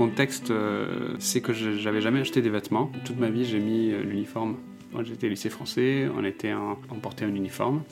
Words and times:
contexte, 0.00 0.50
euh, 0.50 1.14
c'est 1.18 1.42
que 1.42 1.52
j'avais 1.52 2.00
jamais 2.00 2.20
acheté 2.20 2.40
des 2.40 2.48
vêtements. 2.48 2.90
Toute 3.04 3.18
ma 3.18 3.28
vie, 3.28 3.44
j'ai 3.44 3.58
mis 3.58 3.92
euh, 3.92 4.02
l'uniforme. 4.02 4.56
Moi, 4.92 5.04
j'étais 5.04 5.28
lycée 5.28 5.50
français, 5.50 6.08
on, 6.16 6.24
était 6.24 6.50
un- 6.50 6.76
on 6.90 6.96
portait 6.96 7.24
un 7.24 7.34
uniforme. 7.34 7.82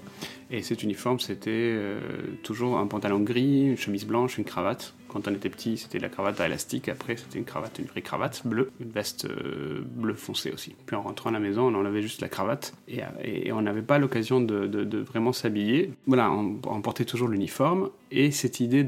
Et 0.51 0.63
cet 0.63 0.83
uniforme, 0.83 1.21
c'était 1.21 1.51
euh, 1.51 2.01
toujours 2.43 2.79
un 2.79 2.87
pantalon 2.87 3.21
gris, 3.21 3.67
une 3.67 3.77
chemise 3.77 4.07
blanche, 4.07 4.39
une 4.39 4.45
cravate. 4.45 4.95
Quand 5.09 5.29
on 5.29 5.35
était 5.35 5.51
petit, 5.51 5.77
c'était 5.77 5.99
la 5.99 6.09
cravate 6.09 6.41
à 6.41 6.47
élastique. 6.47 6.89
Après, 6.89 7.17
c'était 7.17 7.39
une 7.39 7.45
cravate, 7.45 7.79
une 7.79 7.85
vraie 7.85 8.01
cravate 8.01 8.47
bleue, 8.47 8.71
une 8.81 8.91
veste 8.91 9.27
euh, 9.27 9.83
bleu 9.85 10.15
foncé 10.15 10.51
aussi. 10.51 10.75
Puis 10.87 10.97
en 10.97 11.03
rentrant 11.03 11.31
à 11.31 11.33
la 11.35 11.39
maison, 11.39 11.69
on 11.69 11.75
enlevait 11.75 12.01
juste 12.01 12.23
la 12.23 12.29
cravate. 12.29 12.75
Et, 12.89 13.03
euh, 13.03 13.55
on 13.55 13.63
n'avait 13.63 13.83
pas 13.83 13.99
l'occasion 13.99 14.41
de, 14.41 14.99
vraiment 14.99 15.33
s'habiller. 15.33 15.93
Voilà, 16.07 16.31
on, 16.31 16.81
portait 16.81 17.05
toujours 17.05 17.29
l'uniforme. 17.29 17.91
Et 18.11 18.31
cette 18.31 18.61
idée 18.61 18.85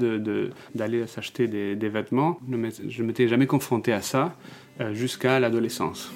d'aller 0.74 1.06
s'acheter 1.06 1.46
des, 1.46 1.88
vêtements, 1.88 2.38
je 2.48 3.02
ne 3.02 3.06
m'étais 3.06 3.28
jamais 3.28 3.46
confronté 3.46 3.92
à 3.92 4.00
ça 4.00 4.34
jusqu'à 4.92 5.40
l'adolescence. 5.40 6.10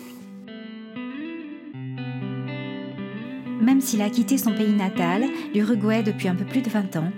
S'il 3.85 4.01
a 4.01 4.09
quitté 4.09 4.39
son 4.39 4.53
pays 4.53 4.73
natal, 4.73 5.25
l'Uruguay 5.55 6.03
depuis 6.03 6.29
un 6.29 6.35
peu 6.35 6.47
plus 6.47 6.63
de 6.63 6.71
20 6.71 6.97
ans, 6.97 7.13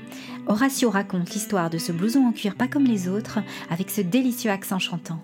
Horacio 0.48 0.90
raconte 0.90 1.32
l'histoire 1.32 1.70
de 1.70 1.78
ce 1.78 1.92
blouson 1.92 2.26
en 2.26 2.32
cuir 2.32 2.56
pas 2.56 2.66
comme 2.66 2.84
les 2.84 3.08
autres, 3.08 3.38
avec 3.70 3.88
ce 3.88 4.00
délicieux 4.00 4.50
accent 4.50 4.80
chantant. 4.80 5.22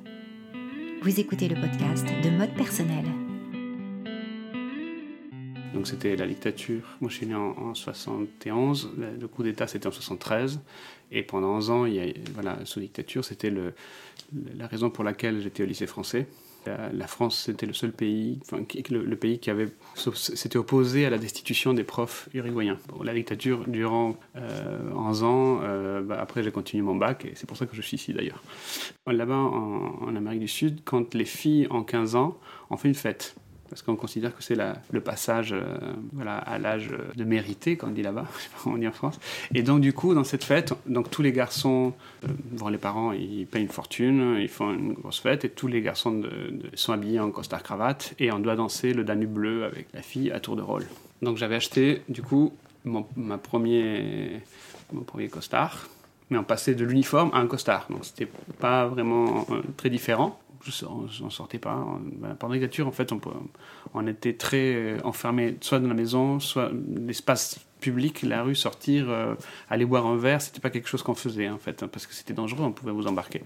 Vous 1.02 1.18
écoutez 1.18 1.48
le 1.48 1.60
podcast 1.60 2.06
de 2.22 2.30
Mode 2.30 2.54
Personnel. 2.54 3.04
Donc 5.74 5.86
c'était 5.86 6.16
la 6.16 6.26
dictature. 6.26 6.82
Moi 7.00 7.10
je 7.10 7.16
suis 7.16 7.26
né 7.26 7.34
en, 7.34 7.50
en 7.58 7.74
71, 7.74 8.92
le, 9.20 9.26
coup 9.28 9.42
d'État 9.42 9.66
c'était 9.66 9.86
en 9.86 9.92
73, 9.92 10.60
et 11.10 11.22
pendant 11.22 11.48
11 11.56 11.70
ans, 11.70 11.86
sous 12.64 12.80
dictature, 12.80 13.24
c'était 13.24 13.50
la 13.50 14.66
raison 14.66 14.90
pour 14.90 15.04
laquelle 15.04 15.40
j'étais 15.40 15.62
au 15.62 15.66
lycée 15.66 15.86
français. 15.86 16.26
La, 16.64 17.08
France 17.08 17.42
c'était 17.46 17.66
le 17.66 17.72
seul 17.72 17.90
pays, 17.90 18.38
qui- 18.68 18.84
le, 18.92 19.16
pays 19.16 19.40
qui 19.40 19.50
avait 19.50 19.68
s'était 20.14 20.58
opposé 20.58 21.04
à 21.06 21.10
la 21.10 21.18
destitution 21.18 21.74
des 21.74 21.82
profs 21.82 22.28
uruguayens. 22.34 22.78
La 23.02 23.14
dictature 23.14 23.64
durant 23.66 24.16
euh, 24.36 24.92
11 24.94 25.22
ans, 25.24 25.60
euh, 25.62 26.02
bah, 26.02 26.18
après 26.20 26.44
j'ai 26.44 26.52
continué 26.52 26.82
mon 26.84 26.94
bac, 26.94 27.24
et 27.24 27.32
c'est 27.34 27.48
pour 27.48 27.56
ça 27.56 27.66
que 27.66 27.74
je 27.74 27.82
suis 27.82 27.96
ici 27.96 28.12
d'ailleurs. 28.12 28.42
Là-bas 29.08 29.34
en, 29.34 30.02
en 30.02 30.14
Amérique 30.14 30.40
du 30.40 30.48
Sud, 30.48 30.80
quand 30.84 31.14
les 31.14 31.24
filles 31.24 31.66
en 31.70 31.82
15 31.82 32.14
ans, 32.14 32.38
on 32.70 32.76
fait 32.76 32.88
une 32.88 32.94
fête 32.94 33.34
parce 33.72 33.80
qu'on 33.80 33.96
considère 33.96 34.36
que 34.36 34.42
c'est 34.42 34.54
le 34.90 35.00
passage 35.00 35.54
euh, 35.54 36.26
à 36.26 36.58
l'âge 36.58 36.90
de 37.16 37.24
mérité, 37.24 37.78
comme 37.78 37.88
on 37.88 37.92
dit 37.94 38.02
là-bas, 38.02 38.26
on 38.66 38.76
dit 38.76 38.86
en 38.86 38.92
France. 38.92 39.18
Et 39.54 39.62
donc 39.62 39.80
du 39.80 39.94
coup, 39.94 40.12
dans 40.12 40.24
cette 40.24 40.44
fête, 40.44 40.74
donc 40.84 41.08
tous 41.08 41.22
les 41.22 41.32
garçons, 41.32 41.94
euh, 42.24 42.68
les 42.70 42.76
parents, 42.76 43.12
ils 43.12 43.46
payent 43.46 43.62
une 43.62 43.68
fortune, 43.68 44.36
ils 44.38 44.50
font 44.50 44.74
une 44.74 44.92
grosse 44.92 45.20
fête, 45.20 45.46
et 45.46 45.48
tous 45.48 45.68
les 45.68 45.80
garçons 45.80 46.22
sont 46.74 46.92
habillés 46.92 47.18
en 47.18 47.30
costard 47.30 47.62
cravate, 47.62 48.12
et 48.18 48.30
on 48.30 48.40
doit 48.40 48.56
danser 48.56 48.92
le 48.92 49.04
Danube 49.04 49.32
bleu 49.32 49.64
avec 49.64 49.86
la 49.94 50.02
fille 50.02 50.30
à 50.30 50.38
tour 50.38 50.54
de 50.54 50.62
rôle. 50.62 50.84
Donc 51.22 51.38
j'avais 51.38 51.54
acheté 51.54 52.02
du 52.10 52.20
coup 52.20 52.52
mon, 52.84 53.04
premier, 53.42 54.42
mon 54.92 55.00
premier 55.00 55.28
costard, 55.28 55.88
mais 56.28 56.36
on 56.36 56.44
passait 56.44 56.74
de 56.74 56.84
l'uniforme 56.84 57.30
à 57.32 57.38
un 57.38 57.46
costard, 57.46 57.86
donc 57.88 58.04
c'était 58.04 58.28
pas 58.58 58.86
vraiment 58.86 59.46
euh, 59.50 59.62
très 59.78 59.88
différent. 59.88 60.38
Je 60.66 61.22
n'en 61.22 61.30
sortais 61.30 61.58
pas. 61.58 61.76
On- 61.76 62.00
voilà, 62.18 62.34
pendant 62.34 62.54
la 62.54 62.60
dictature, 62.60 62.86
en 62.86 62.92
fait, 62.92 63.12
on, 63.12 63.20
on 63.94 64.06
était 64.06 64.34
très 64.34 64.74
euh, 64.74 64.98
enfermés, 65.04 65.56
soit 65.60 65.78
dans 65.80 65.88
la 65.88 65.94
maison, 65.94 66.38
soit 66.40 66.70
l'espace 66.94 67.58
public, 67.80 68.22
la 68.22 68.44
rue, 68.44 68.54
sortir, 68.54 69.10
euh, 69.10 69.34
aller 69.68 69.84
boire 69.84 70.06
un 70.06 70.16
verre, 70.16 70.40
c'était 70.40 70.60
pas 70.60 70.70
quelque 70.70 70.88
chose 70.88 71.02
qu'on 71.02 71.16
faisait 71.16 71.48
en 71.48 71.58
fait, 71.58 71.82
hein, 71.82 71.88
parce 71.88 72.06
que 72.06 72.14
c'était 72.14 72.32
dangereux, 72.32 72.62
on 72.64 72.70
pouvait 72.70 72.92
vous 72.92 73.08
embarquer. 73.08 73.42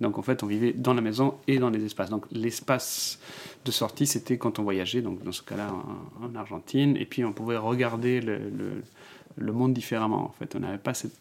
Donc 0.00 0.16
en 0.16 0.22
fait, 0.22 0.44
on 0.44 0.46
vivait 0.46 0.72
dans 0.72 0.94
la 0.94 1.00
maison 1.00 1.34
et 1.48 1.58
dans 1.58 1.70
les 1.70 1.84
espaces. 1.84 2.08
Donc 2.08 2.24
l'espace 2.30 3.18
de 3.64 3.72
sortie, 3.72 4.06
c'était 4.06 4.38
quand 4.38 4.60
on 4.60 4.62
voyageait, 4.62 5.02
donc 5.02 5.24
dans 5.24 5.32
ce 5.32 5.42
cas-là 5.42 5.72
en, 6.22 6.24
en 6.26 6.34
Argentine, 6.36 6.96
et 6.96 7.04
puis 7.04 7.24
on 7.24 7.32
pouvait 7.32 7.56
regarder 7.56 8.20
le- 8.20 8.82
le 9.40 9.52
monde 9.52 9.74
différemment. 9.74 10.24
En 10.24 10.32
fait, 10.32 10.54
on 10.54 10.60
n'avait 10.60 10.78
pas 10.78 10.94
cette, 10.94 11.18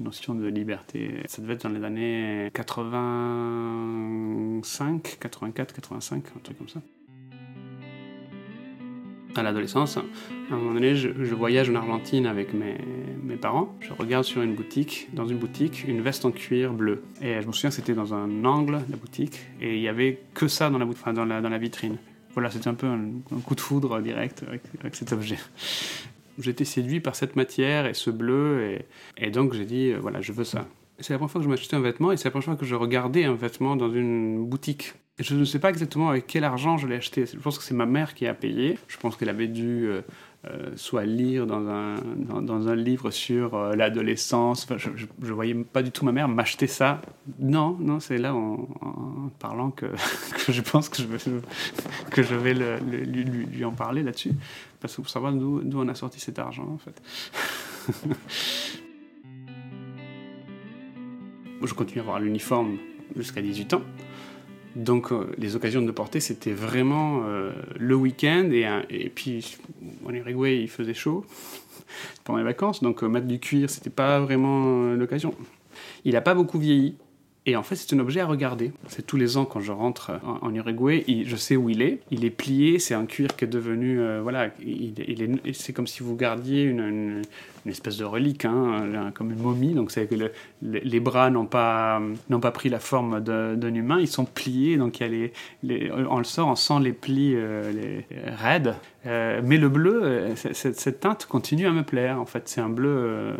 notion 0.00 0.34
de 0.34 0.46
liberté. 0.46 1.22
Ça 1.26 1.42
devait 1.42 1.54
être 1.54 1.62
dans 1.62 1.70
les 1.70 1.82
années 1.82 2.50
85, 2.52 5.16
84, 5.18 5.72
85, 5.72 6.24
un 6.36 6.40
truc 6.40 6.58
comme 6.58 6.68
ça 6.68 6.82
à 9.38 9.42
l'adolescence, 9.42 9.96
à 9.96 10.02
un 10.50 10.56
moment 10.56 10.74
donné, 10.74 10.94
je, 10.94 11.34
voyage 11.34 11.70
en 11.70 11.74
Argentine 11.74 12.26
avec 12.26 12.52
mes, 12.52 12.76
parents. 13.40 13.74
Je 13.80 13.92
regarde 13.92 14.24
sur 14.24 14.42
une 14.42 14.54
boutique, 14.54 15.08
dans 15.14 15.26
une 15.26 15.38
boutique, 15.38 15.84
une 15.88 16.02
veste 16.02 16.26
en 16.26 16.30
cuir 16.30 16.74
bleu. 16.74 17.02
Et 17.22 17.40
je 17.40 17.46
me 17.46 17.52
souviens 17.52 17.70
c'était 17.70 17.94
dans 17.94 18.14
un 18.14 18.44
angle 18.44 18.80
de 18.86 18.92
la 18.92 18.96
boutique, 18.96 19.40
et 19.60 19.76
il 19.76 19.80
y 19.80 19.88
avait 19.88 20.20
que 20.34 20.48
ça 20.48 20.70
dans 20.70 20.78
la, 20.78 21.58
vitrine. 21.58 21.96
Voilà, 22.34 22.50
c'était 22.50 22.68
un 22.68 22.74
peu 22.74 22.86
un, 22.86 23.00
coup 23.44 23.54
de 23.54 23.60
foudre 23.60 24.00
direct 24.00 24.44
avec 24.80 24.94
cet 24.94 25.12
objet. 25.12 25.38
J'étais 26.38 26.64
séduit 26.64 27.00
par 27.00 27.14
cette 27.14 27.36
matière 27.36 27.86
et 27.86 27.94
ce 27.94 28.10
bleu, 28.10 28.78
et, 29.18 29.30
donc 29.30 29.52
j'ai 29.54 29.64
dit, 29.64 29.92
euh, 29.92 29.98
voilà, 30.00 30.20
je 30.20 30.32
veux 30.32 30.44
ça. 30.44 30.66
C'est 30.98 31.12
la 31.12 31.18
première 31.18 31.30
fois 31.30 31.40
que 31.40 31.44
je 31.44 31.50
m'achetais 31.50 31.76
un 31.76 31.80
vêtement, 31.80 32.12
et 32.12 32.16
c'est 32.16 32.24
la 32.24 32.30
première 32.30 32.44
fois 32.44 32.56
que 32.56 32.64
je 32.64 32.74
regardais 32.74 33.24
un 33.24 33.34
vêtement 33.34 33.76
dans 33.76 33.92
une 33.92 34.46
boutique. 34.46 34.94
Je 35.18 35.34
ne 35.34 35.44
sais 35.44 35.58
pas 35.58 35.68
exactement 35.68 36.08
avec 36.08 36.26
quel 36.26 36.44
argent 36.44 36.78
je 36.78 36.86
l'ai 36.86 36.96
acheté. 36.96 37.26
Je 37.26 37.38
pense 37.38 37.58
que 37.58 37.64
c'est 37.64 37.74
ma 37.74 37.86
mère 37.86 38.14
qui 38.14 38.26
a 38.26 38.34
payé. 38.34 38.78
Je 38.88 38.96
pense 38.96 39.16
qu'elle 39.16 39.28
avait 39.28 39.46
dû 39.46 39.90
euh, 40.50 40.72
soit 40.74 41.04
lire 41.04 41.46
dans 41.46 41.68
un, 41.68 41.94
dans, 42.16 42.66
un 42.66 42.74
livre 42.74 43.12
sur 43.12 43.54
euh, 43.54 43.76
l'adolescence. 43.76 44.66
Je, 44.76 44.90
je, 44.96 45.06
je 45.22 45.32
voyais 45.32 45.54
pas 45.54 45.84
du 45.84 45.92
tout 45.92 46.04
ma 46.04 46.10
mère 46.10 46.26
m'acheter 46.26 46.66
ça. 46.66 47.00
Non, 47.38 47.76
non, 47.78 48.00
c'est 48.00 48.18
là 48.18 48.34
en, 48.34 48.66
parlant 49.38 49.70
que, 49.76 49.86
je 50.48 50.60
pense 50.60 50.88
que 50.88 51.00
je 51.00 51.06
vais, 51.06 51.18
que 52.10 52.24
je 52.24 52.34
vais 52.34 52.54
lui, 52.54 53.64
en 53.64 53.70
parler 53.70 54.02
là-dessus. 54.02 54.32
Parce 54.80 54.96
que 54.96 55.02
pour 55.02 55.10
savoir 55.10 55.32
d'où 55.32 55.62
on 55.74 55.86
a 55.86 55.94
sorti 55.94 56.18
cet 56.18 56.40
argent, 56.40 56.66
en 56.66 56.78
fait. 56.78 57.00
je 61.64 61.74
continue 61.74 62.00
à 62.00 62.02
avoir 62.02 62.18
l'uniforme 62.18 62.78
jusqu'à 63.14 63.42
18 63.42 63.74
ans. 63.74 63.82
Donc 64.76 65.12
euh, 65.12 65.26
les 65.38 65.56
occasions 65.56 65.82
de 65.82 65.90
porter, 65.90 66.20
c'était 66.20 66.52
vraiment 66.52 67.22
euh, 67.26 67.52
le 67.78 67.94
week-end. 67.94 68.50
Et, 68.52 69.10
puis 69.10 69.58
en 70.06 70.14
Uruguay, 70.14 70.60
il 70.60 70.68
faisait 70.68 70.94
chaud 70.94 71.24
pendant 72.24 72.38
les 72.38 72.44
vacances. 72.44 72.82
Donc 72.82 73.02
euh, 73.02 73.08
mettre 73.08 73.26
du 73.26 73.38
cuir, 73.38 73.68
c'était 73.68 73.90
pas 73.90 74.20
vraiment 74.20 74.92
l'occasion. 74.94 75.34
Il 76.04 76.12
n'a 76.12 76.20
pas 76.20 76.34
beaucoup 76.34 76.58
vieilli. 76.58 76.94
Et 77.44 77.56
en 77.56 77.64
fait, 77.64 77.74
c'est 77.74 77.92
un 77.92 77.98
objet 77.98 78.20
à 78.20 78.26
regarder. 78.26 78.70
C'est 78.86 79.04
tous 79.04 79.16
les 79.16 79.36
ans 79.36 79.44
quand 79.44 79.58
je 79.58 79.72
rentre 79.72 80.12
en, 80.24 80.46
en 80.46 80.54
Uruguay, 80.54 81.04
je 81.26 81.34
sais 81.34 81.56
où 81.56 81.68
il 81.70 81.82
est. 81.82 81.98
Il 82.12 82.24
est 82.24 82.30
plié, 82.30 82.78
c'est 82.78 82.94
un 82.94 83.04
cuir 83.04 83.34
qui 83.34 83.44
est 83.44 83.48
devenu, 83.48 83.98
euh, 83.98 84.20
voilà, 84.22 84.50
il, 84.64 84.94
est, 85.00 85.52
c'est 85.52 85.72
comme 85.72 85.88
si 85.88 86.04
vous 86.04 86.14
gardiez 86.14 86.62
une, 86.62 87.22
espèce 87.66 87.96
de 87.96 88.04
relique, 88.04 88.44
hein, 88.44 89.10
comme 89.14 89.32
une 89.32 89.40
momie. 89.42 89.74
Donc 89.74 89.90
c'est 89.90 90.06
que 90.06 90.14
le- 90.14 90.30
le- 90.62 90.78
les 90.84 91.00
bras 91.00 91.30
n'ont 91.30 91.46
pas, 91.46 92.00
n'ont 92.30 92.38
pas 92.38 92.52
pris 92.52 92.68
la 92.68 92.78
forme 92.78 93.18
d'un 93.20 93.74
humain, 93.74 93.98
ils 93.98 94.06
sont 94.06 94.24
pliés. 94.24 94.76
Donc 94.76 95.00
il 95.00 95.02
y 95.02 95.06
a 95.06 95.08
les, 95.08 95.32
les- 95.64 95.90
on 95.90 96.18
le 96.18 96.24
sort, 96.24 96.46
on 96.46 96.54
sent 96.54 96.78
les 96.80 96.92
plis 96.92 97.32
euh, 97.34 97.72
les, 97.72 98.06
raides. 98.36 98.76
Euh, 99.06 99.40
mais 99.44 99.58
le 99.58 99.68
bleu, 99.68 100.00
euh, 100.04 100.34
cette 100.36 101.00
teinte 101.00 101.26
continue 101.26 101.66
à 101.66 101.72
me 101.72 101.82
plaire. 101.82 102.20
En 102.20 102.26
fait, 102.26 102.44
c'est 102.48 102.60
un 102.60 102.68
bleu. 102.68 103.32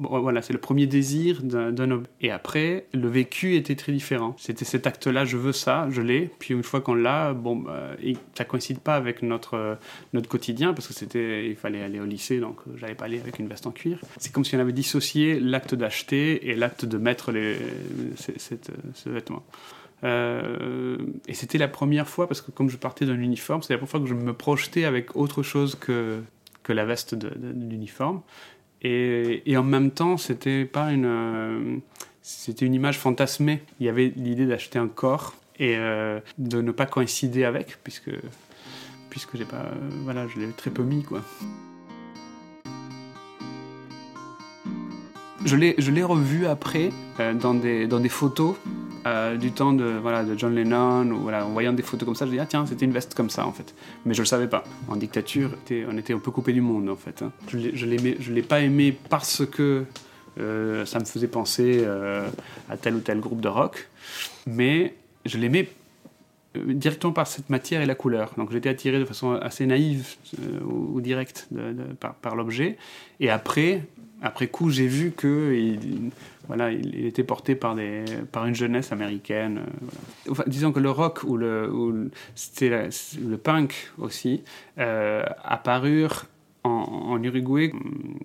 Euh, 0.00 0.18
voilà, 0.18 0.42
c'est 0.42 0.52
le 0.52 0.58
premier 0.58 0.86
désir 0.86 1.42
d'un 1.42 1.90
homme. 1.90 2.04
Et 2.20 2.30
après, 2.30 2.86
le 2.92 3.08
vécu 3.08 3.54
était 3.56 3.76
très 3.76 3.92
différent. 3.92 4.34
C'était 4.38 4.64
cet 4.64 4.86
acte-là, 4.86 5.24
je 5.24 5.36
veux 5.36 5.52
ça, 5.52 5.86
je 5.90 6.00
l'ai. 6.02 6.30
Puis 6.38 6.52
une 6.54 6.62
fois 6.64 6.80
qu'on 6.80 6.94
l'a, 6.94 7.32
bon, 7.32 7.64
et 8.02 8.16
ça 8.36 8.44
coïncide 8.44 8.80
pas 8.80 8.96
avec 8.96 9.22
notre, 9.22 9.54
euh, 9.54 9.74
notre 10.12 10.28
quotidien 10.28 10.74
parce 10.74 10.88
que 10.88 10.94
c'était, 10.94 11.48
il 11.48 11.56
fallait 11.56 11.82
aller 11.82 12.00
au 12.00 12.04
lycée, 12.06 12.40
donc 12.40 12.58
euh, 12.66 12.72
j'allais 12.76 12.94
pas 12.96 13.04
aller 13.04 13.20
avec 13.20 13.38
une 13.38 13.46
veste 13.48 13.66
en 13.66 13.70
cuir. 13.70 13.98
C'est 14.18 14.32
comme 14.32 14.44
si 14.44 14.56
on 14.56 14.58
avait 14.60 14.72
dissocié 14.72 15.38
l'acte 15.38 15.74
d'acheter 15.74 16.48
et 16.50 16.54
l'acte 16.56 16.84
de 16.84 16.98
mettre 16.98 17.30
les, 17.32 17.56
cette- 18.16 18.70
ce 18.94 19.08
vêtement. 19.08 19.44
Euh, 20.02 20.98
et 21.28 21.34
c'était 21.34 21.56
la 21.58 21.68
première 21.68 22.08
fois, 22.08 22.26
parce 22.28 22.40
que 22.42 22.50
comme 22.50 22.68
je 22.68 22.76
partais 22.76 23.06
d'un 23.06 23.18
uniforme, 23.18 23.62
c'était 23.62 23.74
la 23.74 23.78
première 23.78 23.90
fois 23.90 24.00
que 24.00 24.06
je 24.06 24.14
me 24.14 24.32
projetais 24.34 24.84
avec 24.84 25.16
autre 25.16 25.42
chose 25.42 25.76
que, 25.76 26.20
que 26.62 26.72
la 26.72 26.84
veste 26.84 27.14
de 27.14 27.30
l'uniforme. 27.70 28.20
Et, 28.86 29.56
en 29.56 29.62
même 29.62 29.90
temps, 29.90 30.18
c'était 30.18 30.66
pas 30.66 30.92
une, 30.92 31.06
euh, 31.06 31.76
c'était 32.20 32.66
une 32.66 32.74
image 32.74 32.98
fantasmée. 32.98 33.62
Il 33.80 33.86
y 33.86 33.88
avait 33.88 34.12
l'idée 34.14 34.44
d'acheter 34.44 34.78
un 34.78 34.88
corps 34.88 35.34
et 35.58 35.76
euh, 35.78 36.20
de 36.36 36.60
ne 36.60 36.70
pas 36.70 36.84
coïncider 36.84 37.44
avec, 37.44 37.78
puisque 37.82 38.10
puisque 39.08 39.36
j'ai 39.36 39.44
pas, 39.44 39.56
euh, 39.56 39.88
voilà, 40.02 40.26
je 40.26 40.40
l'ai 40.40 40.48
très 40.48 40.70
peu 40.70 40.82
mis 40.82 41.02
quoi. 41.02 41.22
Je 45.44 45.56
l'ai, 45.56 46.02
revu 46.02 46.46
après 46.46 46.90
dans, 47.40 47.54
des, 47.54 47.86
dans 47.86 48.00
des 48.00 48.08
photos 48.08 48.56
euh, 49.06 49.36
du 49.36 49.52
temps 49.52 49.72
de, 49.72 49.84
voilà, 49.84 50.24
de 50.24 50.38
John 50.38 50.54
Lennon, 50.54 51.10
ou 51.10 51.18
voilà, 51.20 51.46
en 51.46 51.50
voyant 51.50 51.72
des 51.72 51.82
photos 51.82 52.06
comme 52.06 52.14
ça, 52.14 52.26
je 52.26 52.30
dis 52.30 52.38
ah 52.38 52.46
tiens, 52.46 52.66
c'était 52.66 52.84
une 52.84 52.92
veste 52.92 53.14
comme 53.14 53.30
ça 53.30 53.46
en 53.46 53.52
fait. 53.52 53.74
Mais 54.04 54.14
je 54.14 54.22
le 54.22 54.26
savais 54.26 54.48
pas. 54.48 54.64
En 54.88 54.96
dictature, 54.96 55.50
on 55.88 55.96
était 55.98 56.14
un 56.14 56.18
peu 56.18 56.30
coupé 56.30 56.52
du 56.52 56.60
monde 56.60 56.88
en 56.88 56.96
fait. 56.96 57.22
hein. 57.22 57.32
Je 57.48 57.58
je 57.74 58.32
l'ai 58.32 58.42
pas 58.42 58.60
aimé 58.60 58.96
parce 59.08 59.44
que 59.46 59.84
Euh, 60.40 60.84
ça 60.84 60.98
me 60.98 61.04
faisait 61.04 61.28
penser 61.28 61.82
euh, 61.84 62.28
à 62.68 62.76
tel 62.76 62.94
ou 62.96 63.00
tel 63.00 63.20
groupe 63.20 63.40
de 63.40 63.48
rock. 63.48 63.88
Mais 64.46 64.94
je 65.24 65.38
l'aimais 65.38 65.68
directement 66.56 67.12
par 67.12 67.26
cette 67.26 67.50
matière 67.50 67.80
et 67.82 67.86
la 67.86 67.94
couleur. 67.94 68.32
Donc 68.36 68.52
j'étais 68.52 68.68
attiré 68.68 68.98
de 68.98 69.04
façon 69.04 69.32
assez 69.32 69.66
naïve 69.66 70.14
ou, 70.64 71.00
directe 71.00 71.48
par, 72.20 72.36
l'objet. 72.36 72.78
Et 73.20 73.30
après, 73.30 73.82
après 74.22 74.46
coup, 74.46 74.70
j'ai 74.70 74.86
vu 74.86 75.12
que 75.16 75.52
voilà, 76.46 76.70
il, 76.70 77.06
était 77.06 77.24
porté 77.24 77.54
par, 77.54 77.74
des, 77.74 78.04
par 78.32 78.46
une 78.46 78.54
jeunesse 78.54 78.92
américaine. 78.92 79.62
Enfin, 80.28 80.44
disons 80.46 80.72
que 80.72 80.80
le 80.80 80.90
rock 80.90 81.22
ou 81.24 81.36
le, 81.36 81.70
ou 81.72 82.10
c'était 82.34 82.88
le 83.20 83.36
punk 83.36 83.92
aussi 83.98 84.42
euh, 84.78 85.24
apparurent 85.42 86.26
en, 86.64 87.22
Uruguay 87.22 87.72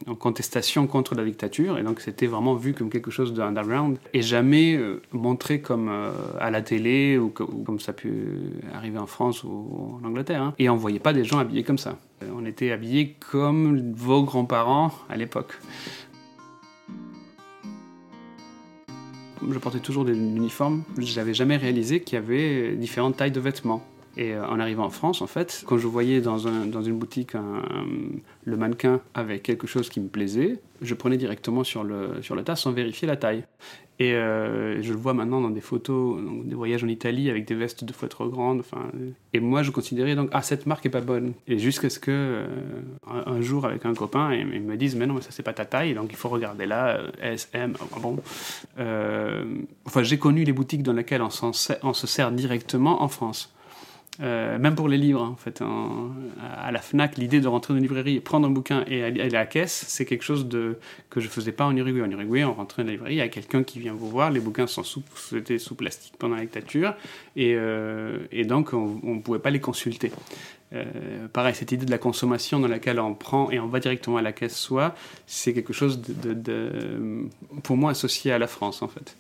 en 0.07 0.15
contestation 0.15 0.87
contre 0.87 1.13
la 1.13 1.25
dictature 1.25 1.77
et 1.77 1.83
donc 1.83 1.99
c'était 1.99 2.25
vraiment 2.25 2.55
vu 2.55 2.73
comme 2.73 2.89
quelque 2.89 3.11
chose 3.11 3.33
d'underground 3.33 3.97
et 4.13 4.21
jamais 4.21 4.75
euh, 4.75 5.01
montré 5.11 5.59
comme 5.59 5.89
euh, 5.89 6.11
à 6.39 6.49
la 6.49 6.61
télé 6.61 7.17
ou, 7.17 7.29
comme 7.29 7.79
ça 7.79 7.91
a 7.91 7.93
pu 7.93 8.13
arriver 8.73 8.97
en 8.97 9.07
France 9.07 9.43
ou 9.43 9.99
en 10.01 10.07
Angleterre 10.07 10.41
hein. 10.41 10.53
et 10.57 10.69
on 10.69 10.77
voyait 10.77 10.99
pas 10.99 11.11
des 11.11 11.25
gens 11.25 11.37
habillés 11.39 11.63
comme 11.63 11.77
ça 11.77 11.97
on 12.33 12.45
était 12.45 12.71
habillés 12.71 13.15
comme 13.29 13.93
vos 13.93 14.23
grands-parents 14.23 14.91
à 15.09 15.17
l'époque 15.17 15.59
je 19.53 19.59
portais 19.59 19.79
toujours 19.79 20.05
des 20.05 20.13
uniformes 20.13 20.83
j'avais 20.97 21.33
jamais 21.33 21.57
réalisé 21.57 22.01
qu'il 22.01 22.15
y 22.15 22.17
avait 22.17 22.75
différentes 22.75 23.17
tailles 23.17 23.31
de 23.31 23.39
vêtements 23.39 23.83
et 24.17 24.33
euh, 24.33 24.45
en 24.47 24.59
arrivant 24.59 24.85
en 24.85 24.89
France, 24.89 25.21
en 25.21 25.27
fait, 25.27 25.63
quand 25.65 25.77
je 25.77 25.87
voyais 25.87 26.19
dans, 26.19 26.37
dans 26.65 26.81
une 26.81 26.97
boutique 26.97 27.33
le 28.43 28.57
mannequin 28.57 29.01
avec 29.13 29.43
quelque 29.43 29.67
chose 29.67 29.89
qui 29.89 29.99
me 29.99 30.09
plaisait, 30.09 30.59
je 30.81 30.93
prenais 30.93 31.17
directement 31.17 31.63
sur 31.63 31.83
le, 31.83 32.21
sur 32.21 32.35
le 32.35 32.43
tas 32.43 32.55
sans 32.55 32.71
vérifier 32.71 33.07
la 33.07 33.15
taille. 33.15 33.45
Et 34.01 34.13
euh, 34.13 34.81
je 34.81 34.93
le 34.93 34.97
vois 34.97 35.13
maintenant 35.13 35.41
dans 35.41 35.49
des 35.49 35.59
photos, 35.59 36.21
des 36.45 36.55
voyages 36.55 36.85
en 36.85 36.87
Italie 36.87 37.29
avec 37.29 37.45
des 37.45 37.53
vestes 37.53 37.83
deux 37.83 37.93
fois 37.93 38.07
trop 38.07 38.29
grandes. 38.29 38.61
Enfin, 38.61 38.89
et 39.33 39.41
moi, 39.41 39.61
je 39.61 39.71
considérais 39.71 40.15
donc, 40.15 40.29
ah, 40.31 40.41
cette 40.41 40.65
marque 40.65 40.85
est 40.85 40.89
pas 40.89 41.01
bonne. 41.01 41.33
Et 41.47 41.59
jusqu'à 41.59 41.89
ce 41.89 41.99
que, 41.99 42.11
euh, 42.11 42.47
un, 43.05 43.41
jour, 43.41 43.65
avec 43.65 43.85
un 43.85 43.93
copain, 43.93 44.33
ils, 44.33 44.61
me 44.61 44.77
disent, 44.77 44.95
mais 44.95 45.05
non, 45.05 45.15
mais 45.15 45.21
ça, 45.21 45.31
c'est 45.31 45.43
pas 45.43 45.51
ta 45.51 45.65
taille, 45.65 45.95
donc 45.95 46.07
il 46.11 46.15
faut 46.15 46.29
regarder 46.29 46.65
là, 46.65 47.01
S, 47.21 47.49
M, 47.53 47.73
ah, 47.81 47.99
bon. 48.01 48.17
enfin, 49.85 50.03
j'ai 50.03 50.17
connu 50.17 50.45
les 50.45 50.53
boutiques 50.53 50.83
dans 50.83 50.93
lesquelles 50.93 51.21
on 51.21 51.29
se 51.93 52.07
sert 52.07 52.31
directement 52.31 53.03
en 53.03 53.09
France. 53.09 53.53
Euh, 54.21 54.57
même 54.59 54.75
pour 54.75 54.89
les 54.89 54.97
livres, 54.97 55.23
hein, 55.23 55.29
en 55.29 55.35
fait, 55.37 55.63
à 56.41 56.71
la 56.71 56.81
Fnac, 56.81 57.17
l'idée 57.17 57.39
de 57.39 57.47
rentrer 57.47 57.73
dans 57.73 57.77
une 57.77 57.83
librairie, 57.83 58.19
prendre 58.19 58.47
un 58.47 58.51
bouquin 58.51 58.83
et 58.87 59.03
aller 59.03 59.21
à 59.21 59.29
la 59.29 59.45
caisse, 59.45 59.85
c'est 59.87 60.05
quelque 60.05 60.23
chose 60.23 60.47
que 61.09 61.19
je 61.21 61.27
faisais 61.29 61.53
pas 61.53 61.65
en 61.65 61.75
Uruguay. 61.75 62.01
En 62.01 62.11
Uruguay, 62.11 62.43
on 62.43 62.53
rentrait 62.53 62.83
dans 62.83 62.87
la 62.87 62.93
librairie, 62.93 63.15
il 63.15 63.19
y 63.19 63.21
a 63.21 63.29
quelqu'un 63.29 63.63
qui 63.63 63.79
vient 63.79 63.93
vous 63.93 64.09
voir, 64.09 64.29
les 64.29 64.41
bouquins 64.41 64.67
sont 64.67 64.83
sous, 64.83 65.03
étaient 65.35 65.57
sous 65.57 65.75
plastique 65.75 66.15
pendant 66.19 66.35
la 66.35 66.41
dictature, 66.41 66.95
et, 67.35 67.53
euh, 67.55 68.17
et 68.31 68.43
donc 68.43 68.73
on 68.73 68.99
ne 69.03 69.21
pouvait 69.21 69.39
pas 69.39 69.51
les 69.51 69.61
consulter. 69.61 70.11
Euh, 70.73 71.27
pareil, 71.33 71.55
cette 71.55 71.71
idée 71.71 71.85
de 71.85 71.91
la 71.91 71.97
consommation 71.97 72.59
dans 72.59 72.67
laquelle 72.67 72.99
on 72.99 73.15
prend 73.15 73.49
et 73.49 73.59
on 73.59 73.67
va 73.67 73.79
directement 73.79 74.17
à 74.17 74.21
la 74.21 74.33
caisse 74.33 74.55
soit, 74.55 74.95
c'est 75.25 75.53
quelque 75.53 75.73
chose 75.73 76.01
pour 77.63 77.75
moi 77.75 77.91
associé 77.91 78.31
à 78.31 78.37
la 78.37 78.47
France 78.47 78.81
en 78.81 78.87
fait. 78.87 79.17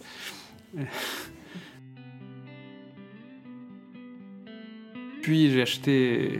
Puis 5.29 5.51
j'ai 5.51 5.61
acheté 5.61 6.39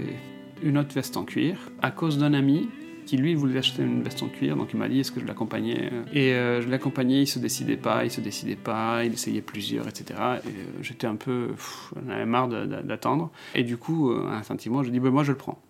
une 0.64 0.80
autre 0.80 0.96
veste 0.96 1.16
en 1.16 1.24
cuir 1.24 1.70
à 1.80 1.92
cause 1.92 2.18
d'un 2.18 2.34
ami 2.34 2.70
qui 3.06 3.18
lui 3.18 3.36
voulait 3.36 3.60
acheter 3.60 3.84
une 3.84 4.02
veste 4.02 4.24
en 4.24 4.30
cuir, 4.30 4.58
donc 4.58 4.70
il 4.74 4.80
m'a 4.80 4.90
dit 4.90 5.02
est-ce 5.02 5.12
que 5.12 5.20
je 5.20 5.28
l'accompagnais? 5.28 5.92
Et 6.12 6.34
euh, 6.34 6.60
je 6.64 6.68
l'accompagnais, 6.70 7.22
il 7.22 7.28
se 7.28 7.38
décidait 7.38 7.78
pas, 7.78 8.04
il 8.04 8.10
se 8.10 8.20
décidait 8.20 8.56
pas, 8.56 9.06
il 9.06 9.14
essayait 9.14 9.44
plusieurs, 9.44 9.88
etc. 9.88 10.06
Et 10.44 10.48
euh, 10.48 10.82
j'étais 10.82 11.06
un 11.06 11.18
peu, 11.18 11.50
j'en 12.04 12.12
avais 12.12 12.26
marre 12.26 12.48
d'attendre. 12.48 13.30
Et 13.54 13.62
du 13.62 13.78
coup, 13.78 14.10
euh, 14.10 14.28
instinctivement, 14.32 14.82
je 14.82 14.90
dis 14.90 15.00
bah, 15.00 15.12
moi 15.12 15.24
je 15.24 15.34
le 15.34 15.38
prends. 15.38 15.62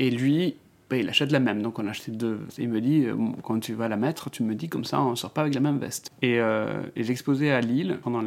Et 0.00 0.10
lui, 0.10 0.56
il 1.00 1.08
achète 1.08 1.32
la 1.32 1.40
même, 1.40 1.62
donc 1.62 1.78
on 1.78 1.86
a 1.86 1.90
acheté 1.90 2.12
deux. 2.12 2.40
il 2.58 2.68
me 2.68 2.80
dit, 2.80 3.04
euh, 3.06 3.14
quand 3.42 3.60
tu 3.60 3.74
vas 3.74 3.88
la 3.88 3.96
mettre, 3.96 4.30
tu 4.30 4.42
me 4.42 4.54
dis 4.54 4.68
comme 4.68 4.84
ça, 4.84 5.00
on 5.00 5.16
sort 5.16 5.30
pas 5.30 5.42
avec 5.42 5.54
la 5.54 5.60
même 5.60 5.78
veste. 5.78 6.10
Et, 6.22 6.40
euh, 6.40 6.82
et 6.96 7.04
j'exposais 7.04 7.50
à 7.50 7.60
Lille, 7.60 7.98
pendant 8.02 8.22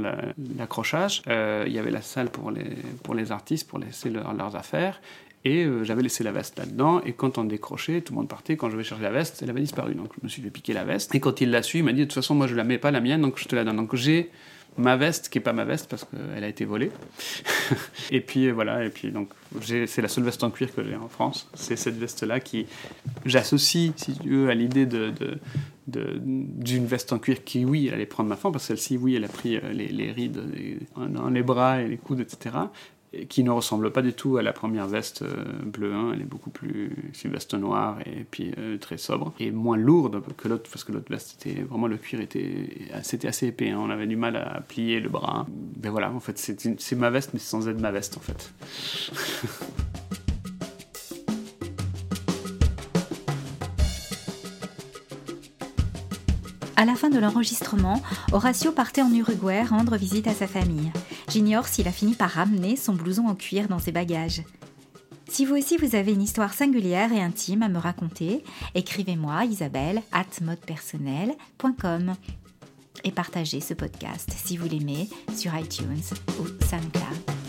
l'accrochage, 0.58 1.22
euh, 1.28 1.66
il 1.68 1.74
y 1.74 1.80
avait 1.80 1.92
la 1.92 2.02
salle 2.02 2.30
pour 2.30 2.52
les, 2.52 2.78
pour 3.04 3.14
les 3.14 3.32
artistes, 3.32 3.68
pour 3.68 3.80
laisser 3.80 4.10
leurs 4.10 4.56
affaires, 4.56 5.02
et 5.46 5.66
j'avais 5.84 6.02
laissé 6.02 6.24
la 6.24 6.32
veste 6.32 6.58
là-dedans, 6.58 7.02
et 7.06 7.14
quand 7.14 7.38
on 7.38 7.46
décrochait, 7.46 8.02
tout 8.02 8.12
le 8.14 8.18
monde 8.18 8.28
partait, 8.28 8.58
quand 8.58 8.70
je 8.70 8.76
vais 8.76 8.84
chercher 8.84 9.04
la 9.04 9.12
veste, 9.12 9.42
elle 9.42 9.50
avait 9.50 9.62
disparu, 9.62 9.96
donc 9.96 10.12
je 10.20 10.24
me 10.24 10.30
suis 10.30 10.42
fait 10.42 10.50
piquer 10.50 10.74
la 10.74 10.84
veste. 10.84 11.16
Et 11.16 11.20
quand 11.20 11.40
il 11.40 11.52
l'a 11.52 11.64
su, 11.64 11.78
il 11.78 11.84
m'a 11.84 11.94
dit, 11.94 12.02
de 12.02 12.06
toute 12.06 12.14
façon, 12.14 12.36
moi 12.36 12.48
je 12.48 12.56
la 12.56 12.64
mets 12.64 12.78
pas 12.78 12.92
la 12.92 13.00
mienne, 13.00 13.22
donc 13.22 13.40
je 13.40 13.46
te 13.46 13.56
la 13.56 13.64
donne. 13.64 13.78
Donc 13.78 13.96
j'ai 13.96 14.30
ma 14.78 14.96
veste 14.96 15.30
qui 15.30 15.38
est 15.40 15.42
pas 15.42 15.54
ma 15.54 15.66
veste 15.66 15.90
parce 15.90 16.06
qu'elle 16.06 16.44
a 16.44 16.48
été 16.48 16.66
volée. 16.66 16.92
et 18.12 18.22
puis 18.22 18.52
voilà, 18.52 18.86
et 18.86 18.90
puis 18.90 19.12
donc 19.12 19.30
c'est 19.62 20.02
la 20.02 20.08
seule 20.08 20.24
veste 20.24 20.44
en 20.44 20.52
cuir 20.52 20.74
que 20.74 20.84
j'ai 20.84 20.96
en 20.96 21.10
France. 21.10 21.50
C'est 21.54 21.76
cette 21.76 21.98
veste-là 21.98 22.40
qui 22.40 22.68
j'associe, 23.26 23.92
si 23.96 24.18
tu 24.18 24.30
veux, 24.30 24.50
à 24.50 24.54
l'idée 24.54 24.88
d'une 25.88 26.86
veste 26.86 27.14
en 27.14 27.20
cuir 27.20 27.44
qui, 27.44 27.66
oui, 27.66 27.90
allait 27.90 28.06
prendre 28.06 28.30
ma 28.30 28.36
forme, 28.36 28.54
parce 28.54 28.66
que 28.66 28.76
celle-ci, 28.76 28.98
oui, 28.98 29.16
elle 29.16 29.26
a 29.26 29.30
pris 29.30 29.58
euh, 29.58 29.74
les 29.74 30.12
rides 30.12 30.42
dans 30.96 31.30
les 31.30 31.44
bras 31.44 31.82
et 31.82 31.88
les 31.88 31.98
coudes, 31.98 32.20
etc 32.20 32.52
qui 33.30 33.44
ne 33.44 33.52
ressemble 33.52 33.92
pas 33.92 34.02
du 34.02 34.14
tout 34.14 34.38
à 34.38 34.42
la 34.42 34.54
première 34.54 34.88
veste 34.88 35.22
euh, 35.22 35.46
bleue. 35.64 35.94
Hein. 35.94 36.12
Elle 36.14 36.22
est 36.22 36.26
beaucoup 36.26 36.50
plus. 36.50 36.92
C'est 37.14 37.26
une 37.26 37.34
veste 37.34 37.54
noire 37.54 38.00
et 38.06 38.26
puis 38.30 38.52
euh, 38.58 38.78
très 38.78 38.98
sobre. 38.98 39.34
Et 39.40 39.52
moins 39.52 39.78
lourde 39.78 40.22
que 40.36 40.48
l'autre, 40.48 40.70
parce 40.72 40.84
que 40.84 40.92
l'autre 40.92 41.10
veste, 41.10 41.42
était 41.42 41.62
vraiment 41.62 41.88
le 41.88 41.98
cuir 41.98 42.20
était, 42.20 42.70
c'était 43.04 43.28
assez 43.28 43.48
épais. 43.48 43.70
Hein. 43.70 43.80
On 43.80 43.90
avait 43.90 44.08
du 44.08 44.18
mal 44.18 44.36
à 44.36 44.62
plier 44.62 45.00
le 45.00 45.10
bras. 45.10 45.48
Mais 45.82 45.90
voilà, 45.90 46.12
en 46.12 46.20
fait, 46.20 46.38
c'est 46.38 46.96
ma 46.96 47.10
veste, 47.10 47.32
mais 47.34 47.40
sans 47.40 47.68
être 47.68 47.80
ma 47.80 47.92
veste, 47.92 48.18
en 48.18 48.22
fait. 48.22 48.54
À 56.80 56.86
la 56.86 56.94
fin 56.94 57.10
de 57.10 57.18
l'enregistrement, 57.18 58.04
Horacio 58.32 58.72
partait 58.72 59.02
en 59.02 59.12
Uruguay 59.12 59.64
rendre 59.64 59.98
visite 59.98 60.28
à 60.28 60.34
sa 60.36 60.46
famille. 60.46 60.92
J'ignore 61.28 61.66
s'il 61.66 61.88
a 61.88 61.92
fini 61.92 62.14
par 62.14 62.30
ramener 62.30 62.76
son 62.76 62.94
blouson 62.94 63.26
en 63.28 63.34
cuir 63.34 63.68
dans 63.68 63.80
ses 63.80 63.92
bagages. 63.92 64.44
Si 65.28 65.44
vous 65.44 65.56
aussi 65.56 65.76
vous 65.78 65.96
avez 65.96 66.14
une 66.14 66.22
histoire 66.22 66.54
singulière 66.54 67.12
et 67.12 67.20
intime 67.20 67.64
à 67.64 67.68
me 67.68 67.80
raconter, 67.80 68.44
écrivez-moi 68.76 69.46
isabelle 69.46 70.04
at 70.12 70.28
modepersonnel.com 70.40 72.14
et 73.04 73.12
partagez 73.12 73.60
ce 73.60 73.74
podcast 73.74 74.32
si 74.36 74.56
vous 74.56 74.68
l'aimez 74.68 75.10
sur 75.36 75.58
iTunes 75.58 76.04
ou 76.40 76.46
SoundCloud. 76.64 77.47